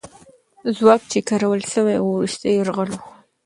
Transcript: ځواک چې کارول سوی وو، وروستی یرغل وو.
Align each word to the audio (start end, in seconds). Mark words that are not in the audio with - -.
ځواک 0.77 1.01
چې 1.11 1.19
کارول 1.29 1.61
سوی 1.73 1.95
وو، 1.99 2.11
وروستی 2.15 2.49
یرغل 2.57 2.89
وو. 2.93 3.01